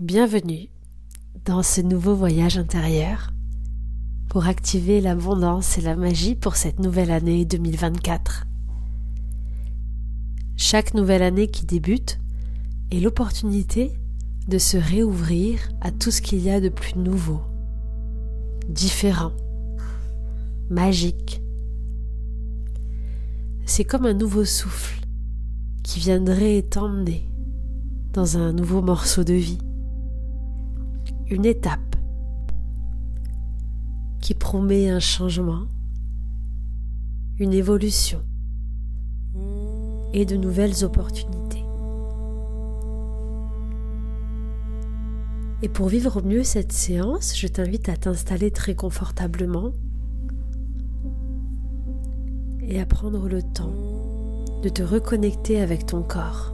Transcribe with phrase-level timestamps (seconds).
[0.00, 0.70] Bienvenue
[1.44, 3.30] dans ce nouveau voyage intérieur
[4.28, 8.44] pour activer l'abondance et la magie pour cette nouvelle année 2024.
[10.56, 12.18] Chaque nouvelle année qui débute
[12.90, 13.92] est l'opportunité
[14.48, 17.42] de se réouvrir à tout ce qu'il y a de plus nouveau,
[18.68, 19.30] différent,
[20.70, 21.40] magique.
[23.64, 25.06] C'est comme un nouveau souffle
[25.84, 27.28] qui viendrait t'emmener
[28.12, 29.60] dans un nouveau morceau de vie
[31.34, 31.96] une étape
[34.20, 35.66] qui promet un changement,
[37.40, 38.20] une évolution
[40.12, 41.64] et de nouvelles opportunités.
[45.62, 49.72] Et pour vivre mieux cette séance, je t'invite à t'installer très confortablement
[52.62, 53.74] et à prendre le temps
[54.62, 56.53] de te reconnecter avec ton corps.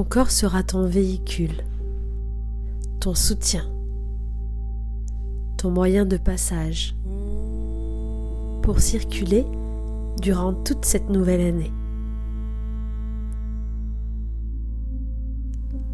[0.00, 1.62] Ton corps sera ton véhicule,
[3.00, 3.66] ton soutien,
[5.58, 6.96] ton moyen de passage
[8.62, 9.44] pour circuler
[10.22, 11.70] durant toute cette nouvelle année.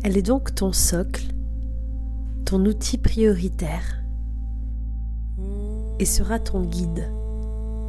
[0.05, 1.27] Elle est donc ton socle,
[2.45, 4.05] ton outil prioritaire
[5.99, 7.11] et sera ton guide,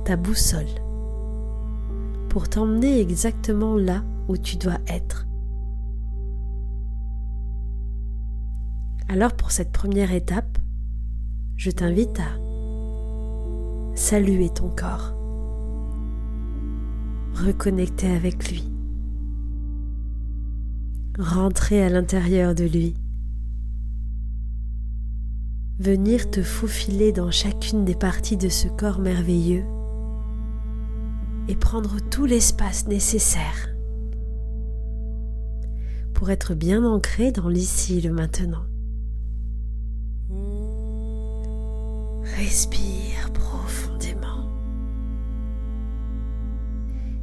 [0.04, 0.66] ta boussole,
[2.30, 5.27] pour t'emmener exactement là où tu dois être.
[9.10, 10.58] Alors pour cette première étape,
[11.56, 12.28] je t'invite à
[13.96, 15.16] saluer ton corps,
[17.34, 18.70] reconnecter avec lui,
[21.18, 22.96] rentrer à l'intérieur de lui,
[25.80, 29.64] venir te faufiler dans chacune des parties de ce corps merveilleux
[31.48, 33.70] et prendre tout l'espace nécessaire
[36.14, 38.67] pour être bien ancré dans l'ici et le maintenant.
[42.38, 44.48] Respire profondément.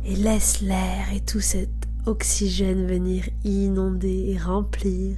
[0.05, 1.71] Et laisse l'air et tout cet
[2.05, 5.17] oxygène venir inonder et remplir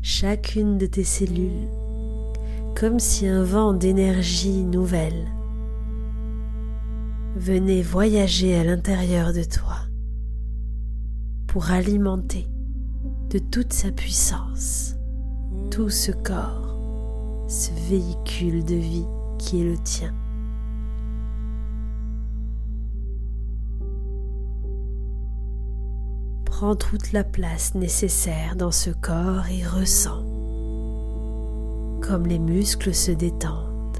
[0.00, 1.68] chacune de tes cellules
[2.74, 5.28] comme si un vent d'énergie nouvelle
[7.36, 9.80] venait voyager à l'intérieur de toi
[11.46, 12.48] pour alimenter
[13.28, 14.94] de toute sa puissance
[15.70, 16.63] tout ce corps
[17.46, 19.06] ce véhicule de vie
[19.38, 20.14] qui est le tien.
[26.44, 30.24] Prends toute la place nécessaire dans ce corps et ressens
[32.06, 33.98] comme les muscles se détendent,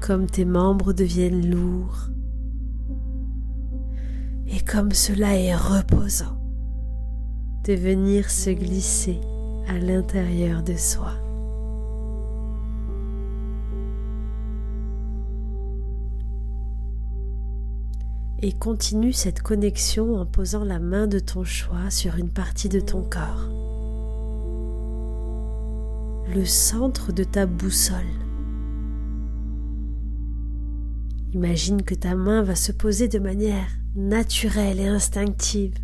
[0.00, 2.10] comme tes membres deviennent lourds
[4.46, 6.38] et comme cela est reposant
[7.64, 9.18] de venir se glisser
[9.66, 11.25] à l'intérieur de soi.
[18.42, 22.80] Et continue cette connexion en posant la main de ton choix sur une partie de
[22.80, 23.48] ton corps.
[26.34, 27.96] Le centre de ta boussole.
[31.32, 35.74] Imagine que ta main va se poser de manière naturelle et instinctive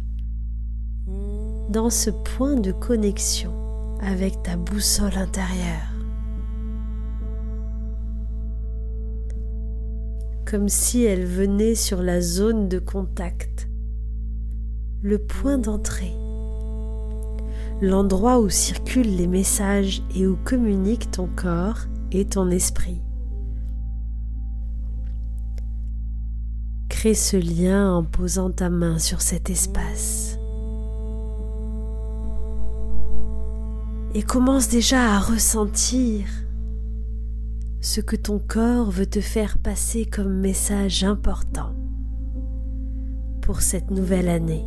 [1.71, 3.53] dans ce point de connexion
[4.01, 5.92] avec ta boussole intérieure.
[10.53, 13.71] Comme si elle venait sur la zone de contact,
[15.01, 16.13] le point d'entrée,
[17.81, 21.79] l'endroit où circulent les messages et où communiquent ton corps
[22.11, 23.01] et ton esprit.
[26.91, 30.39] Crée ce lien en posant ta main sur cet espace.
[34.15, 36.27] Et commence déjà à ressentir
[37.83, 41.75] ce que ton corps veut te faire passer comme message important
[43.41, 44.65] pour cette nouvelle année.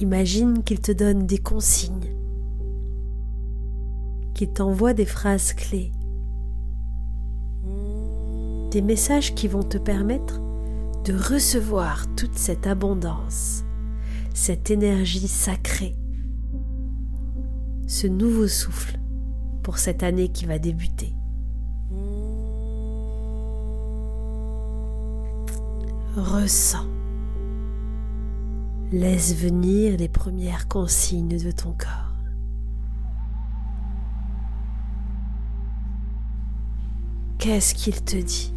[0.00, 2.16] Imagine qu'il te donne des consignes,
[4.34, 5.92] qu'il t'envoie des phrases clés,
[8.72, 10.40] des messages qui vont te permettre
[11.04, 13.62] de recevoir toute cette abondance,
[14.34, 15.94] cette énergie sacrée
[17.90, 19.00] ce nouveau souffle
[19.64, 21.12] pour cette année qui va débuter.
[26.14, 26.86] Ressens.
[28.92, 32.14] Laisse venir les premières consignes de ton corps.
[37.38, 38.54] Qu'est-ce qu'il te dit?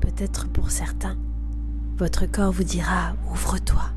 [0.00, 1.16] Peut-être pour certains,
[1.98, 3.90] votre corps vous dira ouvre-toi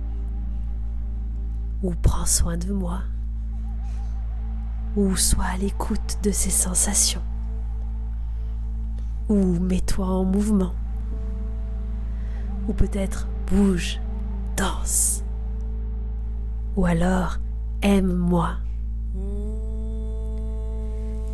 [1.83, 3.01] ou prends soin de moi.
[4.95, 7.21] Ou sois à l'écoute de ces sensations.
[9.29, 10.73] Ou mets-toi en mouvement.
[12.67, 13.99] Ou peut-être bouge,
[14.55, 15.23] danse.
[16.77, 17.37] Ou alors
[17.81, 18.57] aime-moi.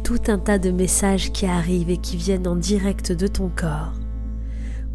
[0.03, 3.93] Tout un tas de messages qui arrivent et qui viennent en direct de ton corps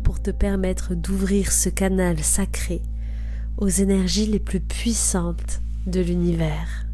[0.02, 2.82] pour te permettre d'ouvrir ce canal sacré
[3.58, 6.86] aux énergies les plus puissantes de l'univers.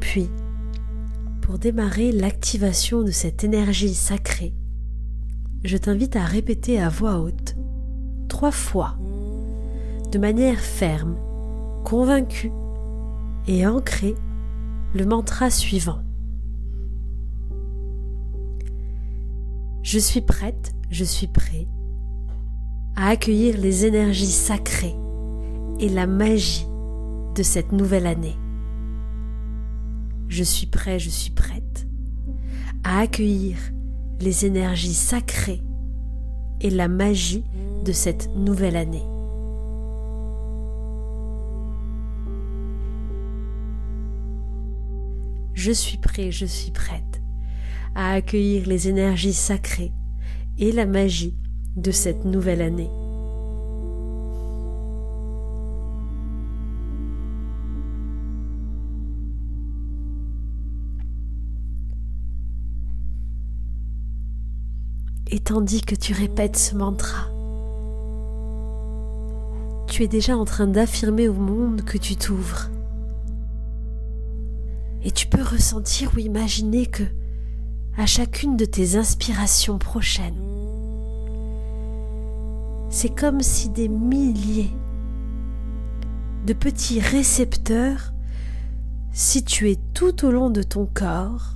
[0.00, 0.28] Puis,
[1.40, 4.54] pour démarrer l'activation de cette énergie sacrée,
[5.64, 7.56] je t'invite à répéter à voix haute
[8.28, 8.96] trois fois,
[10.10, 11.16] de manière ferme,
[11.84, 12.52] convaincue
[13.46, 14.14] et ancrée,
[14.94, 16.03] le mantra suivant.
[19.84, 21.68] Je suis prête, je suis prêt
[22.96, 24.94] à accueillir les énergies sacrées
[25.78, 26.66] et la magie
[27.34, 28.34] de cette nouvelle année.
[30.28, 31.86] Je suis prêt, je suis prête
[32.82, 33.58] à accueillir
[34.20, 35.60] les énergies sacrées
[36.62, 37.44] et la magie
[37.84, 39.04] de cette nouvelle année.
[45.52, 47.13] Je suis prêt, je suis prête
[47.94, 49.92] à accueillir les énergies sacrées
[50.58, 51.36] et la magie
[51.76, 52.90] de cette nouvelle année.
[65.30, 67.28] Et tandis que tu répètes ce mantra,
[69.88, 72.70] tu es déjà en train d'affirmer au monde que tu t'ouvres.
[75.02, 77.02] Et tu peux ressentir ou imaginer que
[77.96, 80.42] à chacune de tes inspirations prochaines.
[82.90, 84.72] C'est comme si des milliers
[86.46, 88.12] de petits récepteurs
[89.12, 91.54] situés tout au long de ton corps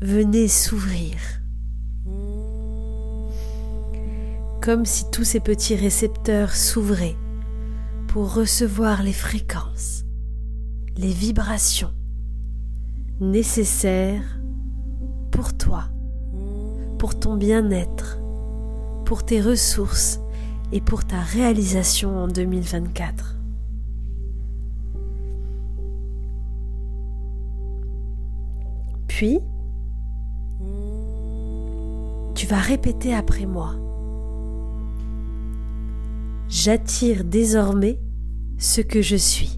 [0.00, 1.16] venaient s'ouvrir.
[4.60, 7.16] Comme si tous ces petits récepteurs s'ouvraient
[8.08, 10.04] pour recevoir les fréquences,
[10.96, 11.92] les vibrations
[13.20, 14.38] nécessaires
[15.38, 15.84] pour toi,
[16.98, 18.18] pour ton bien-être,
[19.04, 20.18] pour tes ressources
[20.72, 23.36] et pour ta réalisation en 2024.
[29.06, 29.38] Puis,
[32.34, 33.76] tu vas répéter après moi.
[36.48, 38.00] J'attire désormais
[38.58, 39.57] ce que je suis.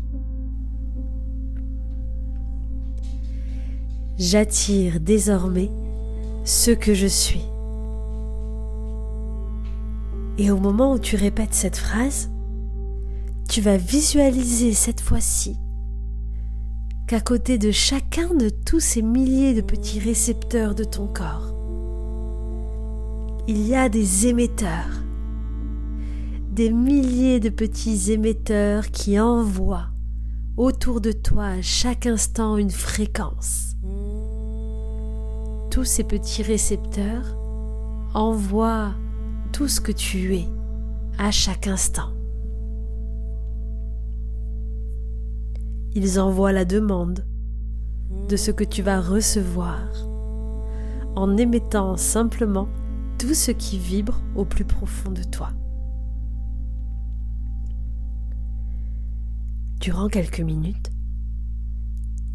[4.22, 5.70] J'attire désormais
[6.44, 7.46] ce que je suis.
[10.36, 12.30] Et au moment où tu répètes cette phrase,
[13.48, 15.56] tu vas visualiser cette fois-ci
[17.08, 21.54] qu'à côté de chacun de tous ces milliers de petits récepteurs de ton corps,
[23.48, 25.02] il y a des émetteurs,
[26.52, 29.88] des milliers de petits émetteurs qui envoient
[30.56, 33.70] autour de toi à chaque instant une fréquence
[35.70, 37.36] tous ces petits récepteurs
[38.12, 38.92] envoient
[39.52, 40.48] tout ce que tu es
[41.16, 42.10] à chaque instant.
[45.94, 47.24] Ils envoient la demande
[48.28, 49.78] de ce que tu vas recevoir
[51.14, 52.68] en émettant simplement
[53.18, 55.50] tout ce qui vibre au plus profond de toi.
[59.80, 60.90] Durant quelques minutes,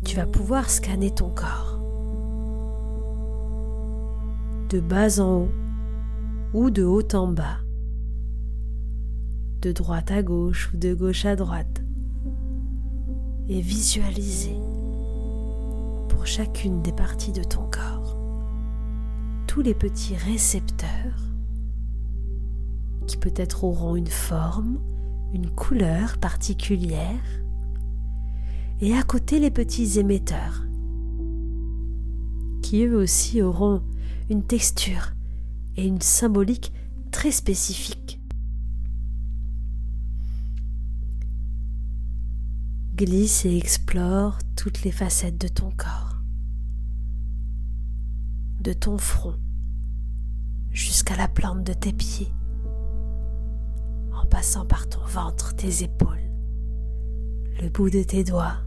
[0.04, 1.80] tu vas pouvoir scanner ton corps.
[4.72, 5.50] De bas en haut
[6.56, 7.60] ou de haut en bas,
[9.62, 11.84] de droite à gauche ou de gauche à droite,
[13.48, 14.58] et visualiser
[16.10, 18.18] pour chacune des parties de ton corps
[19.46, 21.22] tous les petits récepteurs
[23.06, 24.80] qui peut-être auront une forme,
[25.36, 27.22] une couleur particulière,
[28.80, 30.66] et à côté les petits émetteurs
[32.62, 33.84] qui eux aussi auront
[34.30, 35.14] une texture
[35.76, 36.74] et une symbolique
[37.12, 38.20] très spécifique.
[42.96, 46.24] Glisse et explore toutes les facettes de ton corps,
[48.62, 49.36] de ton front
[50.72, 52.34] jusqu'à la plante de tes pieds,
[54.36, 56.30] passant par ton ventre, tes épaules,
[57.62, 58.58] le bout de tes doigts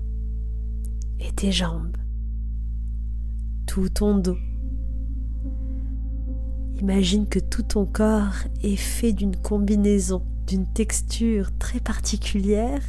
[1.21, 1.95] et tes jambes
[3.67, 4.39] tout ton dos.
[6.81, 12.81] Imagine que tout ton corps est fait d'une combinaison, d'une texture très particulière,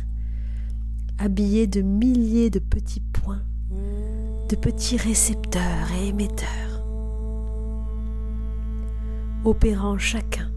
[1.18, 3.44] habillé de milliers de petits points,
[4.48, 6.86] de petits récepteurs et émetteurs,
[9.44, 10.50] opérant chacun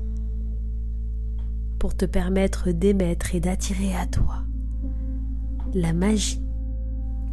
[1.82, 4.44] pour te permettre d'émettre et d'attirer à toi
[5.74, 6.40] la magie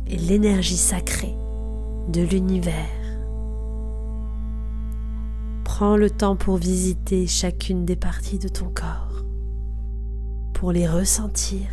[0.08, 1.36] et l'énergie sacrée
[2.08, 2.74] de l'univers.
[5.64, 9.24] Prends le temps pour visiter chacune des parties de ton corps,
[10.56, 11.68] pour les ressentir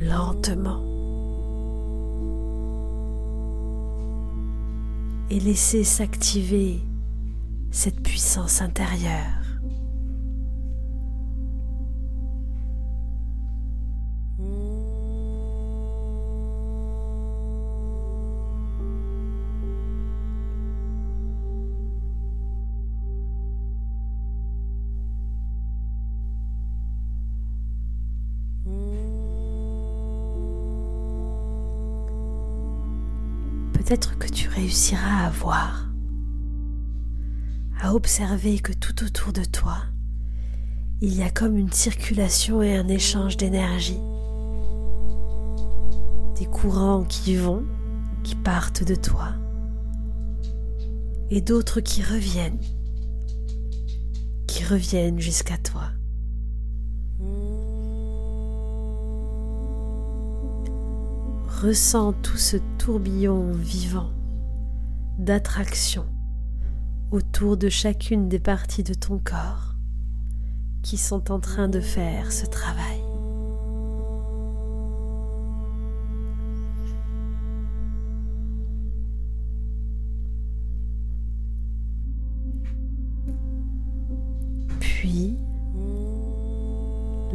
[0.00, 0.82] lentement
[5.30, 6.80] et laisser s'activer
[7.70, 9.45] cette puissance intérieure.
[33.86, 35.86] Peut-être que tu réussiras à voir,
[37.80, 39.76] à observer que tout autour de toi,
[41.00, 44.00] il y a comme une circulation et un échange d'énergie.
[46.36, 47.64] Des courants qui vont,
[48.24, 49.34] qui partent de toi,
[51.30, 52.60] et d'autres qui reviennent,
[54.48, 55.92] qui reviennent jusqu'à toi.
[61.62, 64.10] Ressens tout ce tourbillon vivant
[65.18, 66.04] d'attraction
[67.10, 69.74] autour de chacune des parties de ton corps
[70.82, 73.00] qui sont en train de faire ce travail.
[84.78, 85.38] Puis,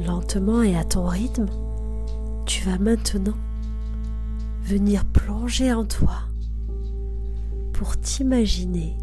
[0.06, 1.48] lentement et à ton rythme,
[2.46, 3.34] tu vas maintenant
[4.72, 6.30] venir plonger en toi
[7.74, 8.96] pour t'imaginer,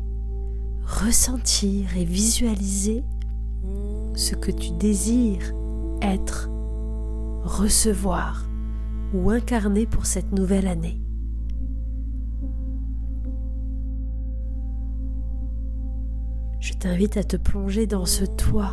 [0.87, 3.05] ressentir et visualiser
[4.15, 5.53] ce que tu désires
[6.01, 6.49] être,
[7.43, 8.47] recevoir
[9.13, 11.03] ou incarner pour cette nouvelle année.
[16.61, 18.73] Je t'invite à te plonger dans ce toi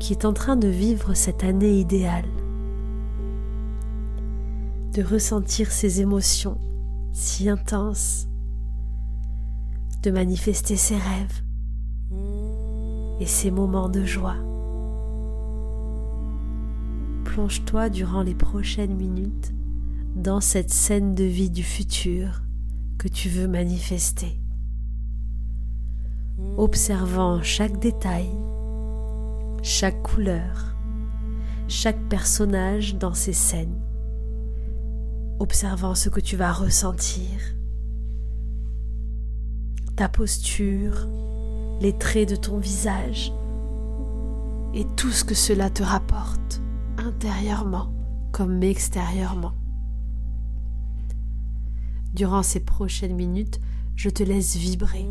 [0.00, 2.41] qui est en train de vivre cette année idéale
[4.92, 6.58] de ressentir ces émotions
[7.12, 8.28] si intenses,
[10.02, 11.42] de manifester ses rêves
[13.20, 14.36] et ses moments de joie.
[17.24, 19.54] Plonge-toi durant les prochaines minutes
[20.14, 22.42] dans cette scène de vie du futur
[22.98, 24.38] que tu veux manifester,
[26.58, 28.28] observant chaque détail,
[29.62, 30.76] chaque couleur,
[31.68, 33.80] chaque personnage dans ces scènes
[35.42, 37.26] observant ce que tu vas ressentir,
[39.96, 41.08] ta posture,
[41.80, 43.32] les traits de ton visage
[44.72, 46.62] et tout ce que cela te rapporte
[46.96, 47.92] intérieurement
[48.30, 49.54] comme extérieurement.
[52.14, 53.60] Durant ces prochaines minutes,
[53.96, 55.06] je te laisse vibrer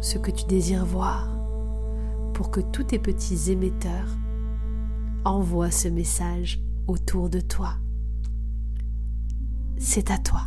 [0.00, 1.28] ce que tu désires voir
[2.32, 4.16] pour que tous tes petits émetteurs
[5.26, 7.74] envoient ce message autour de toi
[9.80, 10.42] c'est à toi.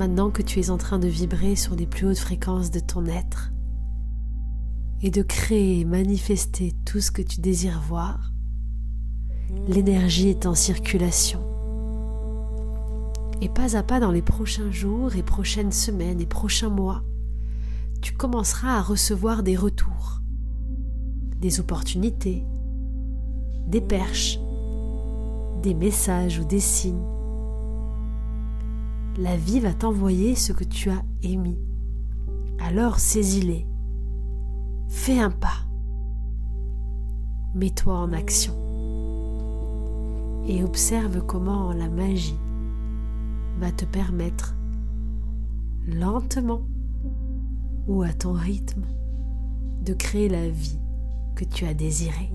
[0.00, 3.04] Maintenant que tu es en train de vibrer sur les plus hautes fréquences de ton
[3.04, 3.52] être
[5.02, 8.32] et de créer et manifester tout ce que tu désires voir,
[9.68, 11.42] l'énergie est en circulation.
[13.42, 17.02] Et pas à pas dans les prochains jours et prochaines semaines et prochains mois,
[18.00, 20.22] tu commenceras à recevoir des retours,
[21.36, 22.42] des opportunités,
[23.66, 24.38] des perches,
[25.62, 27.19] des messages ou des signes.
[29.18, 31.58] La vie va t'envoyer ce que tu as émis.
[32.60, 33.66] Alors saisis-les.
[34.88, 35.66] Fais un pas.
[37.54, 38.54] Mets-toi en action.
[40.46, 42.38] Et observe comment la magie
[43.58, 44.54] va te permettre
[45.86, 46.62] lentement
[47.88, 48.86] ou à ton rythme
[49.84, 50.78] de créer la vie
[51.34, 52.30] que tu as désirée.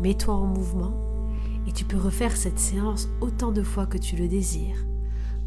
[0.00, 1.05] Mets-toi en mouvement
[1.66, 4.86] et tu peux refaire cette séance autant de fois que tu le désires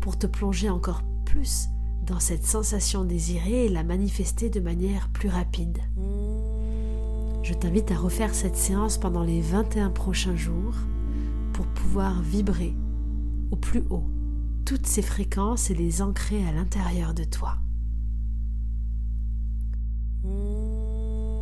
[0.01, 1.69] pour te plonger encore plus
[2.05, 5.77] dans cette sensation désirée et la manifester de manière plus rapide.
[7.43, 10.75] Je t'invite à refaire cette séance pendant les 21 prochains jours
[11.53, 12.73] pour pouvoir vibrer
[13.51, 14.03] au plus haut
[14.65, 17.57] toutes ces fréquences et les ancrer à l'intérieur de toi.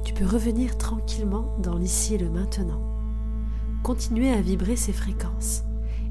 [0.06, 2.97] Tu peux revenir tranquillement dans l'ici et le maintenant.
[3.88, 5.64] Continuer à vibrer ces fréquences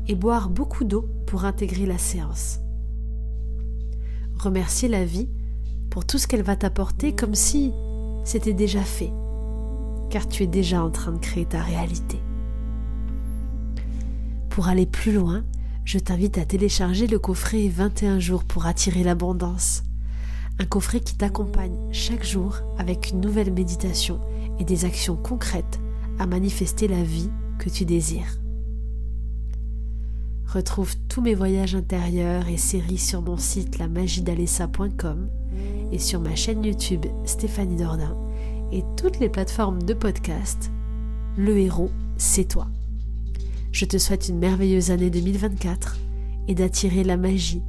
[0.08, 2.60] et boire beaucoup d'eau pour intégrer la séance.
[4.38, 5.28] Remercier la vie
[5.90, 7.74] pour tout ce qu'elle va t'apporter comme si
[8.24, 9.12] c'était déjà fait,
[10.08, 12.18] car tu es déjà en train de créer ta réalité.
[14.48, 15.44] Pour aller plus loin,
[15.84, 19.82] je t'invite à télécharger le coffret 21 jours pour attirer l'abondance.
[20.58, 24.18] Un coffret qui t'accompagne chaque jour avec une nouvelle méditation
[24.58, 25.78] et des actions concrètes
[26.18, 28.38] à manifester la vie que tu désires.
[30.46, 35.28] Retrouve tous mes voyages intérieurs et séries sur mon site lamagidalessa.com
[35.92, 38.16] et sur ma chaîne YouTube Stéphanie Dordain
[38.72, 40.70] et toutes les plateformes de podcast.
[41.36, 42.68] Le héros, c'est toi.
[43.72, 45.98] Je te souhaite une merveilleuse année 2024
[46.48, 47.62] et d'attirer la magie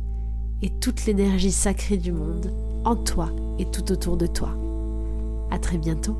[0.62, 2.53] et toute l'énergie sacrée du monde
[2.85, 4.55] en toi et tout autour de toi.
[5.51, 6.17] À très bientôt.